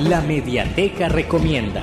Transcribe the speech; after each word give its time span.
La 0.00 0.20
Mediateca 0.20 1.08
Recomienda. 1.08 1.82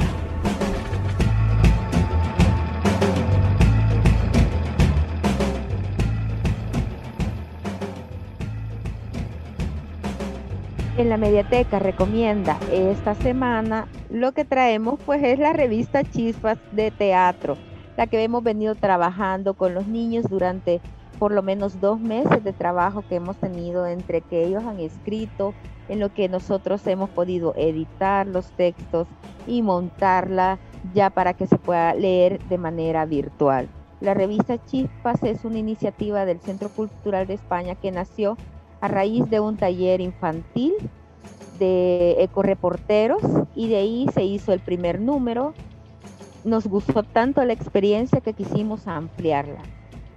En 10.98 11.10
la 11.10 11.18
Mediateca 11.18 11.80
recomienda 11.80 12.58
esta 12.72 13.16
semana 13.16 13.90
lo 14.10 14.32
que 14.32 14.46
traemos 14.46 14.98
pues 15.06 15.22
es 15.22 15.38
la 15.38 15.52
revista 15.52 16.06
Chispas 16.06 16.58
de 16.72 16.92
Teatro, 16.92 17.58
la 17.98 18.08
que 18.08 18.24
hemos 18.24 18.42
venido 18.42 18.76
trabajando 18.76 19.56
con 19.56 19.74
los 19.74 19.88
niños 19.88 20.24
durante 20.30 20.80
por 21.20 21.32
lo 21.32 21.42
menos 21.42 21.80
dos 21.80 22.00
meses 22.00 22.44
de 22.44 22.54
trabajo 22.54 23.04
que 23.08 23.16
hemos 23.16 23.38
tenido 23.38 23.86
entre 23.88 24.22
que 24.22 24.46
ellos 24.46 24.64
han 24.64 24.80
escrito, 24.80 25.54
en 25.88 26.00
lo 26.00 26.14
que 26.14 26.30
nosotros 26.30 26.86
hemos 26.88 27.10
podido 27.10 27.54
editar 27.56 28.28
los 28.28 28.48
textos 28.52 29.08
y 29.48 29.62
montarla 29.62 30.58
ya 30.94 31.10
para 31.10 31.34
que 31.34 31.48
se 31.48 31.58
pueda 31.58 31.94
leer 31.94 32.40
de 32.48 32.58
manera 32.58 33.06
virtual. 33.06 33.68
La 34.02 34.14
revista 34.14 34.64
Chispas 34.66 35.24
es 35.24 35.46
una 35.46 35.58
iniciativa 35.58 36.26
del 36.26 36.40
Centro 36.40 36.70
Cultural 36.70 37.28
de 37.28 37.36
España 37.36 37.76
que 37.76 37.92
nació 37.92 38.38
a 38.82 38.88
raíz 38.88 39.30
de 39.30 39.40
un 39.40 39.58
taller 39.58 40.02
infantil 40.02 40.74
de 41.60 42.18
ecoreporteros 42.20 43.22
y 43.56 43.70
de 43.70 43.78
ahí 43.78 44.08
se 44.14 44.24
hizo 44.24 44.54
el 44.54 44.60
primer 44.60 45.00
número. 45.00 45.54
Nos 46.44 46.68
gustó 46.68 47.04
tanto 47.04 47.44
la 47.46 47.54
experiencia 47.54 48.22
que 48.22 48.34
quisimos 48.34 48.88
ampliarla. 48.88 49.62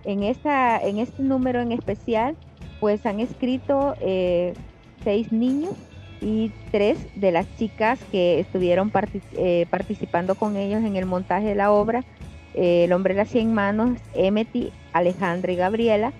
En, 0.09 0.23
esta, 0.23 0.79
en 0.79 1.01
este 1.01 1.23
número 1.23 1.61
en 1.61 1.71
especial, 1.71 2.35
pues 2.80 3.05
han 3.05 3.21
escrito 3.21 3.95
eh, 4.01 4.55
seis 5.05 5.33
niños 5.33 5.75
y 6.23 6.51
tres 6.73 6.97
de 7.15 7.31
las 7.31 7.47
chicas 7.59 8.01
que 8.11 8.41
estuvieron 8.41 8.91
eh, 9.37 9.67
participando 9.69 10.34
con 10.34 10.56
ellos 10.56 10.83
en 10.83 10.97
el 10.97 11.05
montaje 11.05 11.48
de 11.48 11.55
la 11.55 11.70
obra, 11.70 12.05
eh, 12.55 12.84
El 12.84 12.95
hombre 12.95 13.12
de 13.12 13.19
las 13.19 13.29
cien 13.29 13.53
manos, 13.53 14.01
Emeti, 14.14 14.73
Alejandra 14.95 15.53
y 15.53 15.56
Gabriela, 15.56 16.14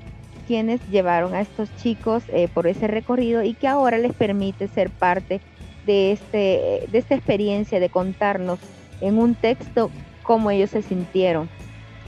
quienes 0.47 0.87
llevaron 0.91 1.33
a 1.33 1.41
estos 1.41 1.75
chicos 1.77 2.25
por 2.53 2.67
ese 2.67 2.89
recorrido 2.89 3.43
y 3.43 3.55
que 3.55 3.69
ahora 3.69 3.97
les 3.97 4.13
permite 4.13 4.69
ser 4.69 4.91
parte 4.91 5.41
de, 5.87 6.13
este, 6.13 6.87
de 6.93 6.99
esta 6.99 7.15
experiencia 7.15 7.81
de 7.81 7.89
contarnos 7.89 8.59
en 9.01 9.17
un 9.19 9.35
texto 9.35 9.91
cómo 10.23 10.51
ellos 10.51 10.69
se 10.69 10.83
sintieron. 10.83 11.49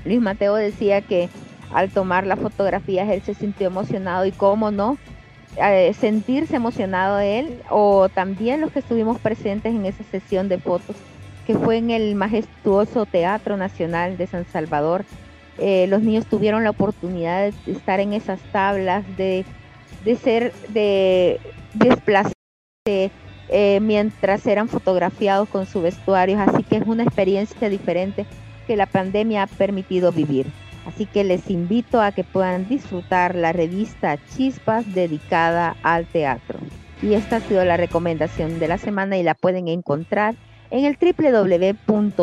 Luis 0.05 0.21
Mateo 0.21 0.55
decía 0.55 1.01
que 1.03 1.31
al 1.73 1.91
tomar 1.91 2.27
las 2.27 2.39
fotografías 2.39 3.09
él 3.09 3.23
se 3.23 3.35
sintió 3.35 3.67
emocionado 3.67 4.27
y 4.27 4.33
cómo 4.33 4.71
no, 4.71 4.99
eh, 5.57 5.93
sentirse 5.95 6.57
emocionado 6.57 7.19
él 7.19 7.63
o 7.71 8.09
también 8.09 8.61
los 8.61 8.73
que 8.73 8.79
estuvimos 8.79 9.19
presentes 9.19 9.75
en 9.75 9.85
esa 9.85 10.05
sesión 10.05 10.49
de 10.49 10.59
fotos 10.59 10.97
que 11.47 11.55
fue 11.55 11.79
en 11.79 11.91
el 11.91 12.15
majestuoso 12.15 13.07
Teatro 13.07 13.57
Nacional 13.57 14.17
de 14.17 14.29
San 14.29 14.47
Salvador. 14.47 15.05
Eh, 15.59 15.87
los 15.89 16.01
niños 16.03 16.27
tuvieron 16.27 16.63
la 16.63 16.71
oportunidad 16.71 17.51
de 17.67 17.73
estar 17.73 17.99
en 17.99 18.13
esas 18.13 18.41
tablas, 18.53 19.05
de, 19.17 19.45
de 20.05 20.17
ser, 20.17 20.53
de 20.69 21.41
desplazarse 21.75 22.35
eh, 23.49 23.81
mientras 23.83 24.47
eran 24.47 24.69
fotografiados 24.69 25.49
con 25.49 25.67
su 25.67 25.83
vestuario, 25.83 26.39
así 26.39 26.63
que 26.63 26.77
es 26.77 26.87
una 26.87 27.03
experiencia 27.03 27.69
diferente 27.69 28.27
que 28.69 28.77
la 28.77 28.87
pandemia 28.87 29.43
ha 29.43 29.47
permitido 29.49 30.13
vivir. 30.13 30.47
Así 30.91 31.07
que 31.07 31.23
les 31.23 31.49
invito 31.51 32.03
a 32.03 32.11
que 32.11 32.25
puedan 32.25 32.67
disfrutar 32.67 33.37
la 33.37 33.53
revista 33.53 34.19
Chispas 34.19 34.93
dedicada 34.93 35.79
al 35.83 36.09
teatro. 36.09 36.59
Y 37.01 37.15
esta 37.15 37.37
ha 37.37 37.41
sido 37.41 37.65
la 37.65 37.77
recomendación 37.77 38.59
de 38.59 38.67
la 38.67 38.77
semana 38.77 39.17
y 39.17 39.23
la 39.23 39.37
pueden 39.37 39.69
encontrar 39.69 40.37
en 40.69 40.85
el 40.85 40.99
www.ccesv.org. 41.01 42.21